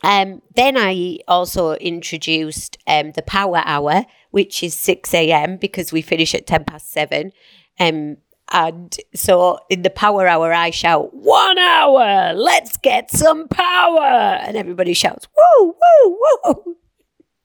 um, 0.02 0.42
then 0.56 0.76
I 0.76 1.18
also 1.28 1.74
introduced 1.74 2.78
um, 2.86 3.12
the 3.12 3.22
Power 3.22 3.62
Hour, 3.64 4.06
which 4.30 4.62
is 4.62 4.74
6 4.74 5.12
a.m. 5.14 5.56
because 5.58 5.92
we 5.92 6.02
finish 6.02 6.34
at 6.34 6.46
10 6.46 6.64
past 6.64 6.90
7. 6.90 7.32
Um, 7.78 8.16
and 8.52 8.94
so 9.14 9.58
in 9.70 9.82
the 9.82 9.90
power 9.90 10.26
hour, 10.26 10.52
I 10.52 10.70
shout, 10.70 11.14
one 11.14 11.58
hour, 11.58 12.34
let's 12.34 12.76
get 12.76 13.10
some 13.10 13.48
power. 13.48 14.02
And 14.02 14.56
everybody 14.56 14.92
shouts, 14.92 15.26
woo, 15.36 15.74
woo, 15.80 16.18
woo. 16.44 16.76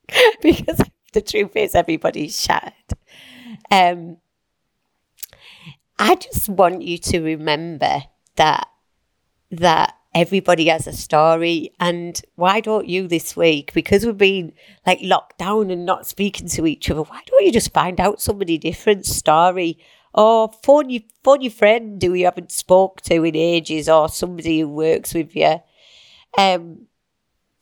because 0.42 0.82
the 1.14 1.22
truth 1.22 1.56
is, 1.56 1.76
everybody's 1.76 2.40
shattered. 2.40 2.74
Um, 3.72 4.18
I 5.98 6.16
just 6.16 6.50
want 6.50 6.82
you 6.82 6.98
to 6.98 7.22
remember 7.22 8.04
that 8.36 8.68
that 9.50 9.96
everybody 10.14 10.68
has 10.68 10.88
a 10.88 10.94
story 10.94 11.72
and 11.80 12.22
why 12.36 12.60
don't 12.60 12.88
you 12.88 13.08
this 13.08 13.36
week 13.36 13.72
because 13.74 14.06
we've 14.06 14.18
been 14.18 14.52
like 14.86 15.00
locked 15.02 15.38
down 15.38 15.70
and 15.70 15.86
not 15.86 16.08
speaking 16.08 16.48
to 16.48 16.66
each 16.66 16.90
other 16.90 17.04
why 17.04 17.22
don't 17.28 17.46
you 17.46 17.52
just 17.52 17.72
find 17.72 18.00
out 18.00 18.20
somebody 18.20 18.58
different 18.58 19.06
story 19.06 19.78
or 20.18 20.52
phone 20.64 20.90
your, 20.90 21.04
phone 21.24 21.42
your 21.42 21.52
friend 21.52 22.02
who 22.02 22.16
you 22.16 22.26
haven't 22.26 22.52
spoke 22.52 23.02
to 23.02 23.24
in 23.24 23.36
ages 23.36 23.88
or 23.88 24.10
somebody 24.10 24.62
who 24.62 24.68
works 24.68 25.14
with 25.14 25.36
you. 25.36 25.60
Um, 26.38 26.88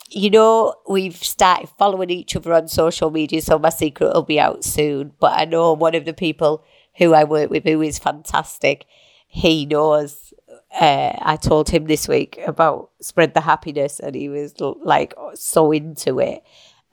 you 0.10 0.30
know, 0.30 0.74
we've 0.88 1.18
started 1.18 1.68
following 1.78 2.10
each 2.10 2.36
other 2.36 2.54
on 2.54 2.70
social 2.70 3.12
media, 3.12 3.42
so 3.42 3.60
my 3.60 3.70
secret 3.70 4.14
will 4.14 4.24
be 4.24 4.40
out 4.40 4.64
soon. 4.64 5.12
But 5.20 5.34
I 5.34 5.44
know 5.44 5.74
one 5.74 5.96
of 5.96 6.06
the 6.06 6.14
people 6.14 6.64
who 6.96 7.14
I 7.14 7.26
work 7.26 7.50
with 7.50 7.66
who 7.66 7.82
is 7.82 8.00
fantastic. 8.00 8.86
He 9.28 9.66
knows. 9.66 10.34
Uh, 10.80 11.14
I 11.22 11.36
told 11.36 11.70
him 11.70 11.86
this 11.86 12.08
week 12.08 12.40
about 12.48 12.92
spread 13.02 13.34
the 13.34 13.42
happiness, 13.42 14.00
and 14.00 14.16
he 14.16 14.30
was 14.30 14.54
like 14.60 15.14
so 15.34 15.74
into 15.74 16.20
it. 16.20 16.44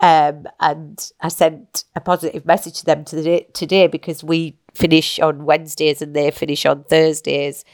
Um, 0.00 0.48
and 0.58 1.12
I 1.20 1.28
sent 1.28 1.84
a 1.94 2.00
positive 2.00 2.44
message 2.44 2.80
to 2.80 2.84
them 2.84 3.04
today 3.04 3.86
because 3.86 4.24
we 4.24 4.56
finish 4.74 5.18
on 5.18 5.44
Wednesdays 5.44 6.02
and 6.02 6.14
they 6.14 6.30
finish 6.30 6.66
on 6.66 6.84
Thursdays. 6.84 7.64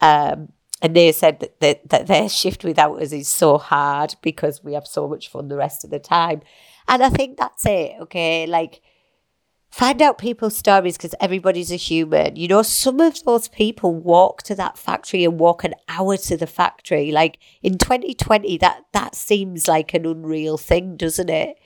Um, 0.00 0.52
and 0.80 0.96
they 0.96 1.12
said 1.12 1.40
that, 1.40 1.60
that, 1.60 1.88
that 1.90 2.06
their 2.08 2.28
shift 2.28 2.64
without 2.64 3.00
us 3.00 3.12
is 3.12 3.28
so 3.28 3.56
hard 3.56 4.16
because 4.20 4.64
we 4.64 4.74
have 4.74 4.86
so 4.86 5.06
much 5.06 5.28
fun 5.28 5.48
the 5.48 5.56
rest 5.56 5.84
of 5.84 5.90
the 5.90 6.00
time. 6.00 6.42
And 6.88 7.02
I 7.02 7.08
think 7.10 7.38
that's 7.38 7.64
it, 7.64 7.94
okay? 8.00 8.46
Like, 8.46 8.82
find 9.70 10.02
out 10.02 10.18
people's 10.18 10.56
stories 10.56 10.96
because 10.96 11.14
everybody's 11.20 11.70
a 11.70 11.76
human. 11.76 12.34
You 12.34 12.48
know, 12.48 12.62
some 12.62 13.00
of 13.00 13.22
those 13.24 13.48
people 13.48 13.94
walk 13.94 14.42
to 14.44 14.54
that 14.56 14.76
factory 14.76 15.24
and 15.24 15.38
walk 15.38 15.62
an 15.62 15.74
hour 15.88 16.16
to 16.16 16.36
the 16.36 16.48
factory. 16.48 17.12
Like 17.12 17.38
in 17.62 17.78
2020, 17.78 18.58
that, 18.58 18.82
that 18.92 19.14
seems 19.14 19.68
like 19.68 19.94
an 19.94 20.04
unreal 20.04 20.58
thing, 20.58 20.96
doesn't 20.96 21.30
it? 21.30 21.56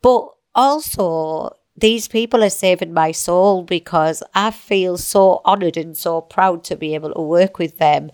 But 0.00 0.28
also, 0.54 1.56
these 1.76 2.06
people 2.08 2.44
are 2.44 2.50
saving 2.50 2.92
my 2.92 3.12
soul 3.12 3.62
because 3.62 4.22
I 4.34 4.50
feel 4.50 4.98
so 4.98 5.40
honoured 5.44 5.76
and 5.76 5.96
so 5.96 6.20
proud 6.20 6.64
to 6.64 6.76
be 6.76 6.94
able 6.94 7.14
to 7.14 7.20
work 7.20 7.58
with 7.58 7.78
them. 7.78 8.10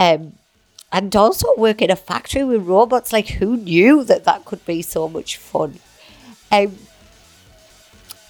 Um, 0.00 0.34
and 0.90 1.14
also 1.16 1.48
work 1.56 1.82
in 1.82 1.90
a 1.90 1.96
factory 1.96 2.44
with 2.44 2.62
robots. 2.62 3.12
Like, 3.12 3.28
who 3.28 3.56
knew 3.56 4.04
that 4.04 4.24
that 4.24 4.44
could 4.44 4.64
be 4.64 4.80
so 4.80 5.08
much 5.08 5.36
fun? 5.36 5.80
Um, 6.52 6.78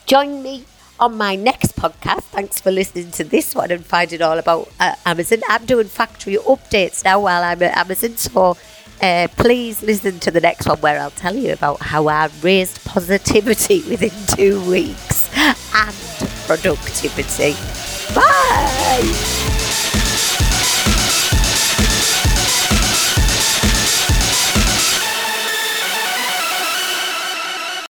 join 0.07 0.43
me 0.43 0.65
on 0.99 1.17
my 1.17 1.37
next 1.37 1.77
podcast. 1.77 2.23
Thanks 2.23 2.61
for 2.61 2.71
listening 2.71 3.11
to 3.13 3.25
this 3.25 3.55
one 3.55 3.71
and 3.71 3.85
finding 3.85 4.23
all 4.23 4.39
about 4.39 4.73
uh, 4.81 4.95
Amazon. 5.05 5.41
I'm 5.49 5.67
doing 5.67 5.89
factory 5.89 6.37
updates 6.37 7.05
now 7.05 7.21
while 7.21 7.43
I'm 7.43 7.63
at 7.63 7.77
Amazon, 7.77 8.17
so 8.17 8.57
uh, 9.05 9.29
please 9.37 9.83
listen 9.83 10.19
to 10.21 10.31
the 10.31 10.41
next 10.41 10.67
one 10.67 10.79
where 10.79 10.99
I'll 10.99 11.11
tell 11.11 11.37
you 11.37 11.53
about 11.53 11.81
how 11.81 12.09
I 12.09 12.31
raised 12.41 12.83
positivity 12.85 13.83
within 13.89 14.13
two 14.35 14.59
weeks 14.69 15.29
and 15.37 15.95
productivity. 16.47 17.53
Bye. 18.15 19.44